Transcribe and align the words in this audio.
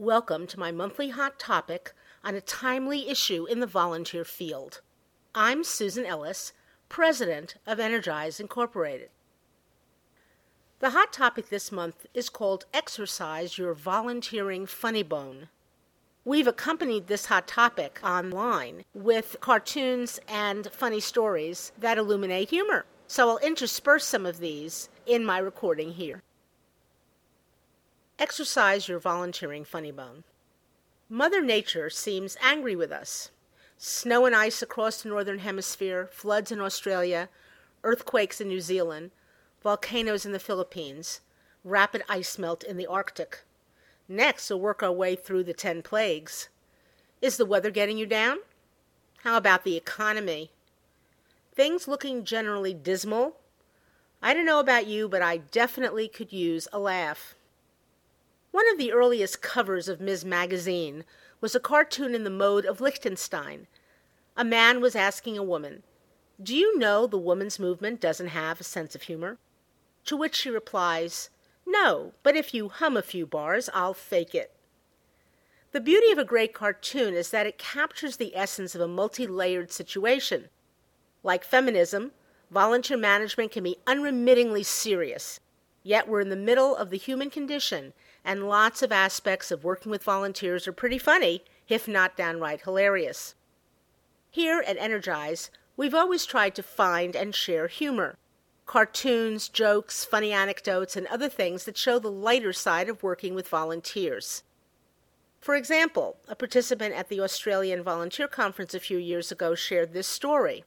Welcome 0.00 0.46
to 0.46 0.60
my 0.60 0.70
monthly 0.70 1.08
hot 1.08 1.40
topic 1.40 1.92
on 2.22 2.36
a 2.36 2.40
timely 2.40 3.08
issue 3.08 3.46
in 3.46 3.58
the 3.58 3.66
volunteer 3.66 4.24
field. 4.24 4.80
I'm 5.34 5.64
Susan 5.64 6.06
Ellis, 6.06 6.52
President 6.88 7.56
of 7.66 7.80
Energize 7.80 8.38
Incorporated. 8.38 9.10
The 10.78 10.90
hot 10.90 11.12
topic 11.12 11.48
this 11.48 11.72
month 11.72 12.06
is 12.14 12.28
called 12.28 12.66
Exercise 12.72 13.58
Your 13.58 13.74
Volunteering 13.74 14.66
Funny 14.66 15.02
Bone. 15.02 15.48
We've 16.24 16.46
accompanied 16.46 17.08
this 17.08 17.26
hot 17.26 17.48
topic 17.48 17.98
online 18.04 18.84
with 18.94 19.38
cartoons 19.40 20.20
and 20.28 20.70
funny 20.70 21.00
stories 21.00 21.72
that 21.76 21.98
illuminate 21.98 22.50
humor. 22.50 22.84
So 23.08 23.30
I'll 23.30 23.38
intersperse 23.38 24.04
some 24.04 24.26
of 24.26 24.38
these 24.38 24.90
in 25.06 25.24
my 25.24 25.38
recording 25.38 25.94
here. 25.94 26.22
Exercise 28.18 28.88
your 28.88 28.98
volunteering 28.98 29.64
funny 29.64 29.92
bone. 29.92 30.24
Mother 31.08 31.40
Nature 31.40 31.88
seems 31.88 32.36
angry 32.42 32.74
with 32.74 32.90
us. 32.90 33.30
Snow 33.76 34.26
and 34.26 34.34
ice 34.34 34.60
across 34.60 35.02
the 35.02 35.08
northern 35.08 35.38
hemisphere, 35.38 36.08
floods 36.10 36.50
in 36.50 36.60
Australia, 36.60 37.28
earthquakes 37.84 38.40
in 38.40 38.48
New 38.48 38.60
Zealand, 38.60 39.12
volcanoes 39.62 40.26
in 40.26 40.32
the 40.32 40.40
Philippines, 40.40 41.20
rapid 41.62 42.02
ice 42.08 42.38
melt 42.38 42.64
in 42.64 42.76
the 42.76 42.88
Arctic. 42.88 43.44
Next, 44.08 44.50
we'll 44.50 44.58
work 44.58 44.82
our 44.82 44.90
way 44.90 45.14
through 45.14 45.44
the 45.44 45.52
10 45.52 45.82
plagues. 45.82 46.48
Is 47.22 47.36
the 47.36 47.46
weather 47.46 47.70
getting 47.70 47.98
you 47.98 48.06
down? 48.06 48.38
How 49.18 49.36
about 49.36 49.62
the 49.62 49.76
economy? 49.76 50.50
Things 51.54 51.86
looking 51.86 52.24
generally 52.24 52.74
dismal? 52.74 53.36
I 54.20 54.34
don't 54.34 54.44
know 54.44 54.58
about 54.58 54.88
you, 54.88 55.08
but 55.08 55.22
I 55.22 55.36
definitely 55.36 56.08
could 56.08 56.32
use 56.32 56.66
a 56.72 56.80
laugh. 56.80 57.36
One 58.58 58.72
of 58.72 58.78
the 58.78 58.90
earliest 58.90 59.40
covers 59.40 59.86
of 59.86 60.00
Ms. 60.00 60.24
Magazine 60.24 61.04
was 61.40 61.54
a 61.54 61.60
cartoon 61.60 62.12
in 62.12 62.24
the 62.24 62.28
mode 62.28 62.64
of 62.64 62.80
Lichtenstein. 62.80 63.68
A 64.36 64.44
man 64.44 64.80
was 64.80 64.96
asking 64.96 65.38
a 65.38 65.44
woman, 65.44 65.84
Do 66.42 66.56
you 66.56 66.76
know 66.76 67.06
the 67.06 67.18
woman's 67.18 67.60
movement 67.60 68.00
doesn't 68.00 68.26
have 68.26 68.60
a 68.60 68.64
sense 68.64 68.96
of 68.96 69.02
humor? 69.02 69.38
To 70.06 70.16
which 70.16 70.34
she 70.34 70.50
replies, 70.50 71.30
No, 71.64 72.14
but 72.24 72.34
if 72.34 72.52
you 72.52 72.68
hum 72.68 72.96
a 72.96 73.02
few 73.02 73.26
bars, 73.26 73.70
I'll 73.72 73.94
fake 73.94 74.34
it. 74.34 74.50
The 75.70 75.80
beauty 75.80 76.10
of 76.10 76.18
a 76.18 76.24
great 76.24 76.52
cartoon 76.52 77.14
is 77.14 77.30
that 77.30 77.46
it 77.46 77.58
captures 77.58 78.16
the 78.16 78.34
essence 78.34 78.74
of 78.74 78.80
a 78.80 78.88
multi 78.88 79.28
layered 79.28 79.70
situation. 79.70 80.48
Like 81.22 81.44
feminism, 81.44 82.10
volunteer 82.50 82.96
management 82.96 83.52
can 83.52 83.62
be 83.62 83.78
unremittingly 83.86 84.64
serious. 84.64 85.38
Yet 85.84 86.08
we're 86.08 86.20
in 86.20 86.28
the 86.28 86.34
middle 86.34 86.74
of 86.74 86.90
the 86.90 86.98
human 86.98 87.30
condition 87.30 87.92
and 88.28 88.46
lots 88.46 88.82
of 88.82 88.92
aspects 88.92 89.50
of 89.50 89.64
working 89.64 89.90
with 89.90 90.04
volunteers 90.04 90.68
are 90.68 90.72
pretty 90.72 90.98
funny, 90.98 91.42
if 91.66 91.88
not 91.88 92.14
downright 92.14 92.60
hilarious. 92.60 93.34
Here 94.30 94.62
at 94.66 94.76
Energize, 94.76 95.50
we've 95.78 95.94
always 95.94 96.26
tried 96.26 96.54
to 96.56 96.62
find 96.62 97.16
and 97.16 97.34
share 97.34 97.68
humor 97.68 98.18
cartoons, 98.66 99.48
jokes, 99.48 100.04
funny 100.04 100.30
anecdotes, 100.30 100.94
and 100.94 101.06
other 101.06 101.30
things 101.30 101.64
that 101.64 101.78
show 101.78 101.98
the 101.98 102.10
lighter 102.10 102.52
side 102.52 102.90
of 102.90 103.02
working 103.02 103.34
with 103.34 103.48
volunteers. 103.48 104.42
For 105.40 105.54
example, 105.54 106.18
a 106.28 106.36
participant 106.36 106.94
at 106.94 107.08
the 107.08 107.22
Australian 107.22 107.82
Volunteer 107.82 108.28
Conference 108.28 108.74
a 108.74 108.80
few 108.80 108.98
years 108.98 109.32
ago 109.32 109.54
shared 109.54 109.94
this 109.94 110.06
story. 110.06 110.64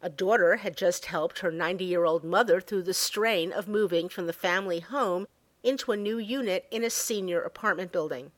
A 0.00 0.08
daughter 0.08 0.56
had 0.56 0.78
just 0.78 1.04
helped 1.04 1.40
her 1.40 1.52
90 1.52 1.84
year 1.84 2.06
old 2.06 2.24
mother 2.24 2.58
through 2.58 2.84
the 2.84 2.94
strain 2.94 3.52
of 3.52 3.68
moving 3.68 4.08
from 4.08 4.26
the 4.26 4.32
family 4.32 4.80
home 4.80 5.26
into 5.64 5.90
a 5.90 5.96
new 5.96 6.18
unit 6.18 6.66
in 6.70 6.84
a 6.84 6.90
senior 6.90 7.40
apartment 7.40 7.90
building. 7.90 8.30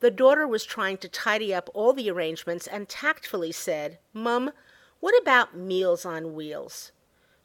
The 0.00 0.10
daughter 0.10 0.46
was 0.46 0.64
trying 0.64 0.98
to 0.98 1.08
tidy 1.08 1.54
up 1.54 1.70
all 1.72 1.92
the 1.92 2.10
arrangements 2.10 2.66
and 2.66 2.88
tactfully 2.88 3.52
said, 3.52 3.98
Mum, 4.12 4.50
what 5.00 5.14
about 5.22 5.56
Meals 5.56 6.04
on 6.04 6.34
Wheels? 6.34 6.92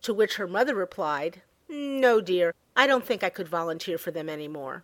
To 0.02 0.14
which 0.14 0.36
her 0.36 0.48
mother 0.48 0.76
replied, 0.76 1.44
No, 1.70 2.20
dear, 2.20 2.54
I 2.76 2.88
don't 2.88 3.06
think 3.06 3.24
I 3.24 3.30
could 3.30 3.48
volunteer 3.48 3.98
for 3.98 4.12
them 4.12 4.28
any 4.28 4.48
more. 4.48 4.84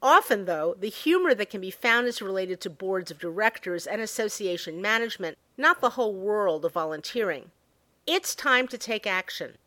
Often, 0.00 0.44
though, 0.44 0.76
the 0.78 0.88
humor 0.88 1.34
that 1.34 1.50
can 1.50 1.60
be 1.60 1.70
found 1.70 2.06
is 2.06 2.22
related 2.22 2.60
to 2.60 2.70
boards 2.70 3.10
of 3.10 3.18
directors 3.18 3.86
and 3.86 4.00
association 4.00 4.80
management, 4.80 5.36
not 5.56 5.80
the 5.80 5.90
whole 5.90 6.14
world 6.14 6.64
of 6.64 6.72
volunteering. 6.72 7.50
It's 8.06 8.34
time 8.34 8.68
to 8.68 8.78
take 8.78 9.06
action. 9.06 9.58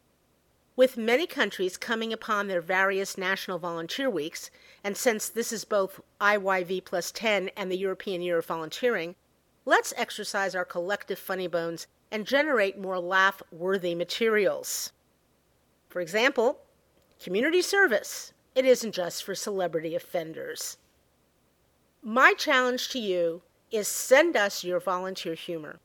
With 0.82 0.98
many 0.98 1.28
countries 1.28 1.78
coming 1.78 2.12
upon 2.12 2.48
their 2.48 2.60
various 2.60 3.16
national 3.16 3.60
volunteer 3.60 4.10
weeks, 4.10 4.50
and 4.84 4.98
since 4.98 5.30
this 5.30 5.52
is 5.54 5.64
both 5.64 6.02
IYV 6.20 6.86
plus 6.86 7.12
10 7.12 7.52
and 7.56 7.72
the 7.72 7.78
European 7.78 8.24
Year 8.24 8.40
of 8.40 8.48
Volunteering, 8.48 9.14
let's 9.64 9.94
exercise 9.96 10.56
our 10.56 10.66
collective 10.66 11.20
funny 11.20 11.46
bones 11.46 11.86
and 12.10 12.26
generate 12.26 12.80
more 12.80 12.98
laugh 12.98 13.44
worthy 13.52 13.94
materials. 13.94 14.92
For 15.88 16.02
example, 16.02 16.62
community 17.24 17.62
service. 17.62 18.34
It 18.56 18.66
isn't 18.66 18.94
just 18.96 19.24
for 19.24 19.36
celebrity 19.36 19.94
offenders. 19.94 20.78
My 22.02 22.34
challenge 22.34 22.90
to 22.90 22.98
you 22.98 23.44
is 23.70 23.88
send 23.88 24.36
us 24.36 24.64
your 24.64 24.80
volunteer 24.80 25.36
humor. 25.36 25.80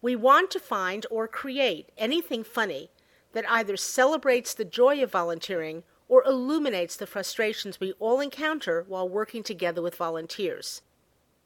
We 0.00 0.14
want 0.14 0.52
to 0.52 0.60
find 0.60 1.06
or 1.10 1.26
create 1.26 1.90
anything 1.98 2.44
funny 2.44 2.90
that 3.36 3.50
either 3.50 3.76
celebrates 3.76 4.54
the 4.54 4.64
joy 4.64 5.02
of 5.02 5.10
volunteering 5.10 5.82
or 6.08 6.24
illuminates 6.24 6.96
the 6.96 7.06
frustrations 7.06 7.78
we 7.78 7.92
all 7.98 8.18
encounter 8.18 8.82
while 8.88 9.06
working 9.06 9.42
together 9.42 9.82
with 9.82 9.94
volunteers. 9.94 10.80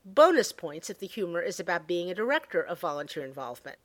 Bonus 0.04 0.52
points 0.52 0.88
if 0.88 1.00
the 1.00 1.08
humor 1.08 1.42
is 1.42 1.58
about 1.58 1.88
being 1.88 2.08
a 2.08 2.14
director 2.14 2.62
of 2.62 2.78
volunteer 2.78 3.24
involvement. 3.24 3.76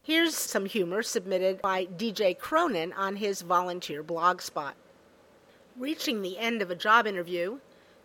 Here's 0.00 0.36
some 0.36 0.66
humor 0.66 1.02
submitted 1.02 1.60
by 1.60 1.86
DJ 1.86 2.38
Cronin 2.38 2.92
on 2.92 3.16
his 3.16 3.42
volunteer 3.42 4.04
blog 4.04 4.40
spot. 4.40 4.76
Reaching 5.76 6.22
the 6.22 6.38
end 6.38 6.62
of 6.62 6.70
a 6.70 6.76
job 6.76 7.04
interview, 7.04 7.58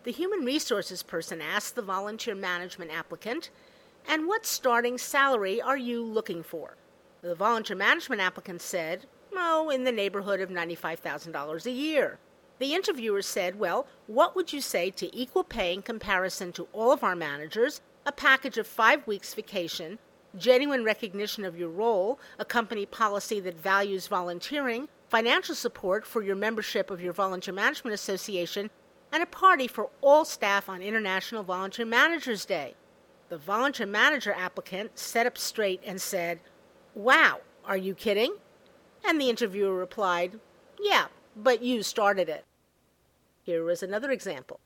the 0.06 0.12
human 0.12 0.44
resources 0.44 1.04
person 1.04 1.40
asks 1.40 1.70
the 1.70 1.84
volunteer 1.84 2.34
management 2.34 2.90
applicant, 2.90 3.52
And 4.10 4.26
what 4.26 4.48
starting 4.48 4.98
salary 4.98 5.62
are 5.62 5.78
you 5.78 6.04
looking 6.04 6.42
for? 6.42 6.78
The 7.24 7.36
volunteer 7.36 7.78
management 7.78 8.22
applicant 8.22 8.62
said, 8.62 9.06
Oh, 9.34 9.70
in 9.70 9.86
the 9.86 9.94
neighborhood 9.94 10.42
of 10.42 10.50
$95,000 10.50 11.66
a 11.66 11.72
year. 11.72 12.20
The 12.60 12.74
interviewer 12.74 13.22
said, 13.22 13.58
Well, 13.58 13.88
what 14.08 14.36
would 14.36 14.52
you 14.52 14.60
say 14.60 14.90
to 14.92 15.16
equal 15.18 15.46
pay 15.46 15.74
in 15.74 15.84
comparison 15.84 16.52
to 16.52 16.68
all 16.74 16.92
of 16.92 17.02
our 17.02 17.16
managers, 17.16 17.80
a 18.06 18.12
package 18.12 18.58
of 18.58 18.68
five 18.68 19.08
weeks 19.08 19.34
vacation, 19.34 20.00
genuine 20.38 20.84
recognition 20.84 21.46
of 21.46 21.58
your 21.58 21.70
role, 21.70 22.20
a 22.38 22.44
company 22.44 22.86
policy 22.86 23.40
that 23.40 23.58
values 23.58 24.08
volunteering, 24.08 24.90
financial 25.08 25.56
support 25.56 26.06
for 26.06 26.22
your 26.24 26.36
membership 26.36 26.92
of 26.92 27.00
your 27.00 27.14
volunteer 27.14 27.54
management 27.54 27.94
association, 27.94 28.70
and 29.14 29.24
a 29.24 29.28
party 29.28 29.68
for 29.68 29.90
all 30.02 30.26
staff 30.26 30.68
on 30.68 30.82
International 30.82 31.44
Volunteer 31.44 31.86
Managers 31.86 32.44
Day? 32.44 32.74
The 33.30 33.38
volunteer 33.38 33.88
manager 33.88 34.34
applicant 34.34 35.00
sat 35.00 35.26
up 35.26 35.38
straight 35.38 35.82
and 35.86 36.02
said, 36.02 36.40
Wow, 36.96 37.42
are 37.66 37.78
you 37.78 37.96
kidding? 37.96 38.36
And 39.04 39.20
the 39.20 39.30
interviewer 39.30 39.74
replied, 39.74 40.40
Yeah, 40.80 41.08
but 41.36 41.64
you 41.64 41.82
started 41.82 42.30
it. 42.30 42.46
Here 43.42 43.64
was 43.64 43.82
another 43.82 44.12
example. 44.12 44.60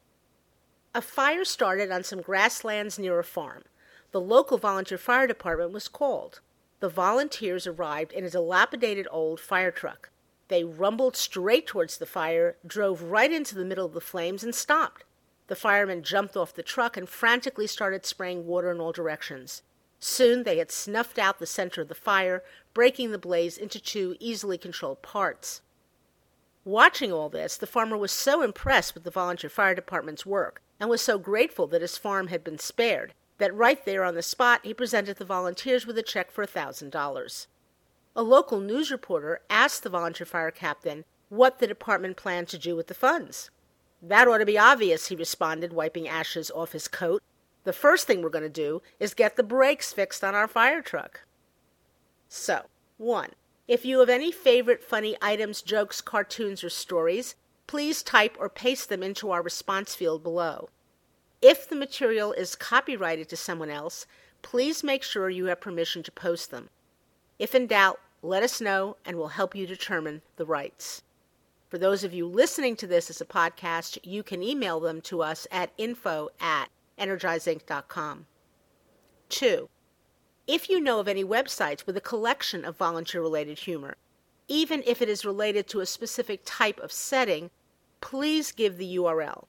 A 0.94 1.02
fire 1.02 1.46
started 1.46 1.92
on 1.92 2.04
some 2.04 2.22
grasslands 2.22 3.00
near 3.00 3.18
a 3.18 3.24
farm. 3.24 3.64
The 4.12 4.20
local 4.20 4.58
volunteer 4.58 4.98
fire 4.98 5.28
department 5.28 5.72
was 5.72 5.88
called. 5.88 6.42
The 6.80 6.90
volunteers 6.90 7.66
arrived 7.66 8.12
in 8.12 8.24
a 8.24 8.30
dilapidated 8.30 9.08
old 9.10 9.40
fire 9.40 9.72
truck. 9.72 10.10
They 10.48 10.64
rumbled 10.64 11.16
straight 11.16 11.66
towards 11.66 11.98
the 11.98 12.06
fire, 12.06 12.58
drove 12.66 13.04
right 13.04 13.32
into 13.32 13.56
the 13.56 13.66
middle 13.66 13.86
of 13.86 13.94
the 13.94 14.02
flames, 14.02 14.44
and 14.44 14.54
stopped. 14.54 15.04
The 15.48 15.56
firemen 15.56 16.04
jumped 16.04 16.36
off 16.36 16.54
the 16.54 16.64
truck 16.64 16.98
and 16.98 17.08
frantically 17.08 17.68
started 17.68 18.06
spraying 18.06 18.46
water 18.46 18.72
in 18.72 18.80
all 18.80 18.92
directions. 18.92 19.62
Soon 20.00 20.44
they 20.44 20.58
had 20.58 20.72
snuffed 20.72 21.18
out 21.18 21.40
the 21.40 21.46
center 21.46 21.82
of 21.82 21.88
the 21.88 21.96
fire, 21.96 22.44
breaking 22.74 23.12
the 23.12 23.18
blaze 23.18 23.58
into 23.58 23.80
two 23.80 24.16
easily 24.20 24.58
controlled 24.58 25.02
parts. 25.02 25.62
Watching 26.64 27.12
all 27.12 27.30
this, 27.30 27.58
the 27.58 27.66
farmer 27.66 27.98
was 27.98 28.12
so 28.12 28.42
impressed 28.42 28.94
with 28.94 29.04
the 29.04 29.12
volunteer 29.12 29.50
fire 29.50 29.74
department's 29.74 30.26
work 30.26 30.62
and 30.80 30.90
was 30.90 31.02
so 31.02 31.18
grateful 31.18 31.66
that 31.68 31.82
his 31.82 31.98
farm 31.98 32.28
had 32.28 32.44
been 32.44 32.60
spared 32.60 33.14
that 33.38 33.54
right 33.54 33.86
there 33.86 34.04
on 34.04 34.16
the 34.16 34.22
spot 34.22 34.62
he 34.64 34.74
presented 34.74 35.18
the 35.18 35.26
volunteers 35.26 35.86
with 35.86 35.98
a 35.98 36.04
check 36.04 36.32
for 36.32 36.44
a 36.44 36.48
$1,000. 36.48 37.48
A 38.16 38.22
local 38.24 38.60
news 38.60 38.92
reporter 38.92 39.42
asked 39.50 39.84
the 39.84 39.90
volunteer 39.90 40.26
fire 40.26 40.52
captain 40.52 41.06
what 41.30 41.60
the 41.60 41.68
department 41.68 42.18
planned 42.18 42.48
to 42.50 42.58
do 42.58 42.76
with 42.76 42.88
the 42.88 42.94
funds. 42.94 43.50
That 44.02 44.28
ought 44.28 44.40
to 44.40 44.46
be 44.46 44.58
obvious, 44.58 45.08
he 45.08 45.16
responded, 45.16 45.74
wiping 45.74 46.08
ashes 46.08 46.52
off 46.52 46.72
his 46.72 46.88
coat 46.88 47.22
the 47.68 47.74
first 47.74 48.08
thing 48.08 48.22
we're 48.22 48.30
going 48.30 48.44
to 48.44 48.50
do 48.50 48.82
is 48.98 49.14
get 49.14 49.36
the 49.36 49.44
brakes 49.44 49.92
fixed 49.92 50.24
on 50.24 50.34
our 50.34 50.48
fire 50.48 50.82
truck. 50.82 51.26
So, 52.30 52.68
one, 52.98 53.32
if 53.68 53.84
you 53.84 54.00
have 54.00 54.08
any 54.08 54.32
favorite 54.32 54.82
funny 54.82 55.18
items, 55.22 55.62
jokes, 55.62 56.00
cartoons, 56.00 56.64
or 56.64 56.70
stories, 56.70 57.36
please 57.68 58.04
type 58.04 58.38
or 58.40 58.48
paste 58.48 58.88
them 58.88 59.04
into 59.04 59.32
our 59.32 59.42
response 59.42 59.96
field 59.96 60.24
below. 60.24 60.70
If 61.42 61.68
the 61.68 61.76
material 61.76 62.32
is 62.32 62.56
copyrighted 62.56 63.28
to 63.28 63.36
someone 63.36 63.70
else, 63.70 64.06
please 64.42 64.82
make 64.82 65.04
sure 65.04 65.30
you 65.30 65.48
have 65.48 65.60
permission 65.60 66.04
to 66.04 66.12
post 66.12 66.52
them. 66.52 66.70
If 67.38 67.54
in 67.54 67.68
doubt, 67.68 68.00
let 68.22 68.44
us 68.44 68.62
know 68.62 68.96
and 69.06 69.18
we'll 69.18 69.28
help 69.28 69.54
you 69.54 69.68
determine 69.68 70.22
the 70.38 70.46
rights. 70.46 71.04
For 71.68 71.78
those 71.78 72.06
of 72.06 72.14
you 72.14 72.28
listening 72.28 72.78
to 72.78 72.88
this 72.88 73.10
as 73.10 73.20
a 73.20 73.26
podcast, 73.26 73.98
you 74.04 74.24
can 74.24 74.42
email 74.42 74.80
them 74.80 75.02
to 75.02 75.22
us 75.22 75.46
at 75.52 75.74
info 75.78 76.30
at 76.40 76.70
energizeinc.com. 77.00 78.26
Two, 79.30 79.70
if 80.48 80.70
you 80.70 80.80
know 80.80 81.00
of 81.00 81.08
any 81.08 81.24
websites 81.24 81.86
with 81.86 81.98
a 81.98 82.02
collection 82.02 82.64
of 82.64 82.78
volunteer 82.78 83.22
related 83.22 83.60
humor, 83.60 83.98
even 84.48 84.82
if 84.86 85.02
it 85.02 85.10
is 85.10 85.26
related 85.26 85.68
to 85.68 85.82
a 85.82 85.86
specific 85.86 86.42
type 86.46 86.80
of 86.80 86.92
setting, 86.92 87.50
please 88.00 88.52
give 88.52 88.78
the 88.78 88.96
URL. 88.96 89.46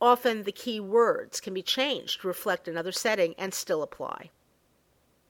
Often 0.00 0.42
the 0.42 0.52
key 0.52 0.80
words 0.80 1.40
can 1.40 1.54
be 1.54 1.62
changed 1.62 2.20
to 2.20 2.28
reflect 2.28 2.66
another 2.66 2.92
setting 2.92 3.34
and 3.38 3.54
still 3.54 3.82
apply. 3.82 4.30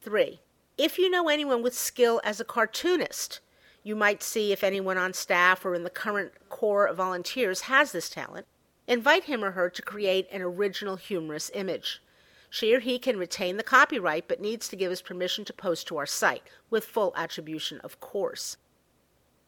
3. 0.00 0.40
If 0.76 0.98
you 0.98 1.10
know 1.10 1.28
anyone 1.28 1.62
with 1.62 1.74
skill 1.74 2.20
as 2.24 2.40
a 2.40 2.44
cartoonist, 2.44 3.40
you 3.82 3.94
might 3.94 4.22
see 4.22 4.50
if 4.50 4.64
anyone 4.64 4.96
on 4.96 5.12
staff 5.12 5.64
or 5.64 5.74
in 5.74 5.84
the 5.84 5.90
current 5.90 6.32
corps 6.48 6.86
of 6.86 6.96
volunteers 6.96 7.62
has 7.62 7.92
this 7.92 8.08
talent. 8.08 8.46
Invite 8.86 9.24
him 9.24 9.42
or 9.42 9.52
her 9.52 9.70
to 9.70 9.82
create 9.82 10.28
an 10.30 10.42
original 10.42 10.96
humorous 10.96 11.50
image. 11.54 12.02
She 12.50 12.74
or 12.74 12.80
he 12.80 12.98
can 12.98 13.18
retain 13.18 13.56
the 13.56 13.62
copyright 13.62 14.28
but 14.28 14.40
needs 14.40 14.68
to 14.68 14.76
give 14.76 14.92
us 14.92 15.00
permission 15.00 15.44
to 15.46 15.52
post 15.52 15.88
to 15.88 15.96
our 15.96 16.06
site, 16.06 16.42
with 16.70 16.84
full 16.84 17.12
attribution, 17.16 17.80
of 17.80 17.98
course. 18.00 18.58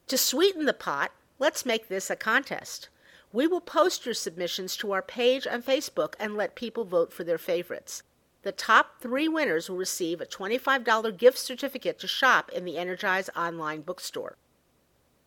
To 0.09 0.17
sweeten 0.17 0.65
the 0.65 0.73
pot, 0.73 1.13
let's 1.39 1.67
make 1.67 1.89
this 1.89 2.11
a 2.11 2.17
contest. 2.17 2.89
We 3.33 3.47
will 3.47 3.61
post 3.61 4.07
your 4.07 4.15
submissions 4.15 4.77
to 4.79 4.93
our 4.93 5.03
page 5.03 5.47
on 5.47 5.63
Facebook 5.63 6.15
and 6.19 6.37
let 6.37 6.55
people 6.55 6.85
vote 6.85 7.13
for 7.13 7.25
their 7.25 7.39
favorites. 7.39 8.03
The 8.43 8.53
top 8.53 9.01
three 9.01 9.29
winners 9.29 9.69
will 9.69 9.77
receive 9.77 10.21
a 10.21 10.27
$25 10.27 11.17
gift 11.17 11.39
certificate 11.39 11.99
to 11.99 12.07
shop 12.07 12.51
in 12.53 12.65
the 12.65 12.79
Energize 12.79 13.29
online 13.37 13.83
bookstore. 13.83 14.37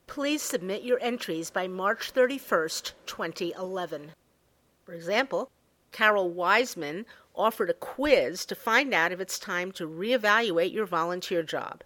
Please 0.09 0.41
submit 0.41 0.81
your 0.81 0.97
entries 1.03 1.51
by 1.51 1.67
March 1.67 2.11
31st, 2.11 2.93
2011. 3.05 4.13
For 4.83 4.93
example, 4.93 5.51
Carol 5.91 6.31
Weisman 6.33 7.05
offered 7.35 7.69
a 7.69 7.75
quiz 7.75 8.43
to 8.47 8.55
find 8.55 8.91
out 8.91 9.11
if 9.11 9.19
it's 9.19 9.37
time 9.37 9.71
to 9.73 9.87
reevaluate 9.87 10.73
your 10.73 10.87
volunteer 10.87 11.43
job. 11.43 11.83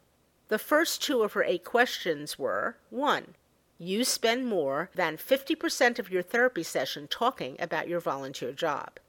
The 0.48 0.58
first 0.58 1.04
two 1.04 1.22
of 1.22 1.34
her 1.34 1.44
eight 1.44 1.66
questions 1.66 2.40
were 2.40 2.78
1. 2.92 3.36
You 3.78 4.06
spend 4.06 4.48
more 4.48 4.90
than 4.96 5.18
50% 5.18 6.00
of 6.00 6.10
your 6.10 6.24
therapy 6.24 6.64
session 6.64 7.10
talking 7.10 7.58
about 7.60 7.90
your 7.90 8.00
volunteer 8.00 8.54
job. 8.54 9.00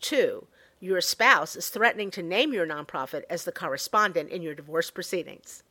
2 0.00 0.48
your 0.80 1.00
spouse 1.00 1.56
is 1.56 1.70
threatening 1.70 2.10
to 2.12 2.22
name 2.22 2.52
your 2.52 2.66
nonprofit 2.66 3.22
as 3.28 3.44
the 3.44 3.50
correspondent 3.50 4.30
in 4.30 4.42
your 4.42 4.54
divorce 4.54 4.92
proceedings. 4.92 5.64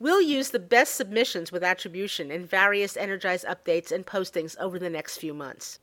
We'll 0.00 0.22
use 0.22 0.48
the 0.48 0.58
best 0.58 0.94
submissions 0.94 1.52
with 1.52 1.62
attribution 1.62 2.30
in 2.30 2.46
various 2.46 2.96
Energize 2.96 3.44
updates 3.44 3.92
and 3.92 4.06
postings 4.06 4.56
over 4.58 4.78
the 4.78 4.88
next 4.88 5.18
few 5.18 5.34
months. 5.34 5.78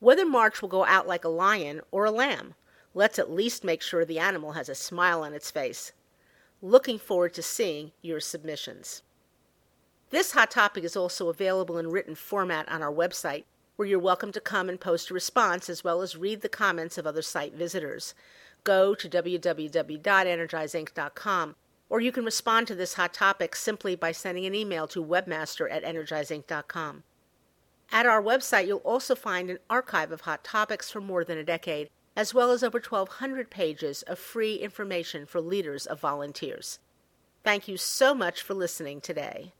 Whether 0.00 0.26
March 0.26 0.60
will 0.60 0.68
go 0.68 0.84
out 0.84 1.06
like 1.06 1.24
a 1.24 1.28
lion 1.28 1.80
or 1.92 2.04
a 2.04 2.10
lamb, 2.10 2.54
let's 2.94 3.16
at 3.16 3.30
least 3.30 3.62
make 3.62 3.80
sure 3.80 4.04
the 4.04 4.18
animal 4.18 4.50
has 4.52 4.68
a 4.68 4.74
smile 4.74 5.22
on 5.22 5.34
its 5.34 5.52
face. 5.52 5.92
Looking 6.60 6.98
forward 6.98 7.32
to 7.34 7.42
seeing 7.42 7.92
your 8.02 8.18
submissions. 8.18 9.02
This 10.10 10.32
hot 10.32 10.50
topic 10.50 10.82
is 10.82 10.96
also 10.96 11.28
available 11.28 11.78
in 11.78 11.92
written 11.92 12.16
format 12.16 12.68
on 12.68 12.82
our 12.82 12.92
website 12.92 13.44
where 13.76 13.86
you're 13.86 14.00
welcome 14.00 14.32
to 14.32 14.40
come 14.40 14.68
and 14.68 14.80
post 14.80 15.12
a 15.12 15.14
response 15.14 15.70
as 15.70 15.84
well 15.84 16.02
as 16.02 16.16
read 16.16 16.40
the 16.40 16.48
comments 16.48 16.98
of 16.98 17.06
other 17.06 17.22
site 17.22 17.54
visitors. 17.54 18.16
Go 18.64 18.96
to 18.96 19.08
www.energizeinc.com 19.08 21.54
or 21.90 22.00
you 22.00 22.12
can 22.12 22.24
respond 22.24 22.68
to 22.68 22.74
this 22.74 22.94
hot 22.94 23.12
topic 23.12 23.54
simply 23.54 23.96
by 23.96 24.12
sending 24.12 24.46
an 24.46 24.54
email 24.54 24.86
to 24.86 25.04
webmaster 25.04 25.70
at 25.70 25.84
energizeinc.com. 25.84 27.02
At 27.92 28.06
our 28.06 28.22
website, 28.22 28.68
you'll 28.68 28.78
also 28.78 29.16
find 29.16 29.50
an 29.50 29.58
archive 29.68 30.12
of 30.12 30.22
hot 30.22 30.44
topics 30.44 30.90
for 30.90 31.00
more 31.00 31.24
than 31.24 31.36
a 31.36 31.44
decade, 31.44 31.90
as 32.16 32.32
well 32.32 32.52
as 32.52 32.62
over 32.62 32.78
1,200 32.78 33.50
pages 33.50 34.02
of 34.02 34.18
free 34.18 34.54
information 34.54 35.26
for 35.26 35.40
leaders 35.40 35.86
of 35.86 36.00
volunteers. 36.00 36.78
Thank 37.42 37.66
you 37.66 37.76
so 37.76 38.14
much 38.14 38.42
for 38.42 38.54
listening 38.54 39.00
today. 39.00 39.52